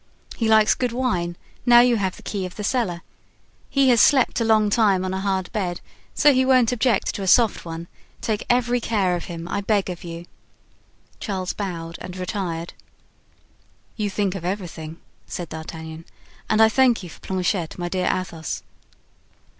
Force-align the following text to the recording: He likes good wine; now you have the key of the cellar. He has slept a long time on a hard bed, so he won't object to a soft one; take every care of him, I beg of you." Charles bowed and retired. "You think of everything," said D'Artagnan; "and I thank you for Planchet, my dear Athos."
He 0.35 0.47
likes 0.49 0.73
good 0.73 0.91
wine; 0.93 1.37
now 1.63 1.81
you 1.81 1.97
have 1.97 2.15
the 2.15 2.23
key 2.23 2.43
of 2.47 2.55
the 2.55 2.63
cellar. 2.63 3.03
He 3.69 3.89
has 3.89 4.01
slept 4.01 4.41
a 4.41 4.43
long 4.43 4.71
time 4.71 5.05
on 5.05 5.13
a 5.13 5.19
hard 5.21 5.51
bed, 5.51 5.79
so 6.15 6.33
he 6.33 6.43
won't 6.43 6.71
object 6.71 7.13
to 7.13 7.21
a 7.21 7.27
soft 7.27 7.65
one; 7.65 7.87
take 8.19 8.43
every 8.49 8.81
care 8.81 9.15
of 9.15 9.25
him, 9.25 9.47
I 9.47 9.61
beg 9.61 9.91
of 9.91 10.03
you." 10.03 10.25
Charles 11.19 11.53
bowed 11.53 11.99
and 12.01 12.17
retired. 12.17 12.73
"You 13.95 14.09
think 14.09 14.33
of 14.33 14.43
everything," 14.43 14.99
said 15.27 15.49
D'Artagnan; 15.49 16.05
"and 16.49 16.63
I 16.63 16.67
thank 16.67 17.03
you 17.03 17.09
for 17.11 17.19
Planchet, 17.19 17.77
my 17.77 17.87
dear 17.87 18.09
Athos." 18.11 18.63